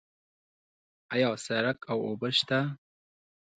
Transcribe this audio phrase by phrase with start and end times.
[1.13, 2.59] آیا سړک او اوبه شته؟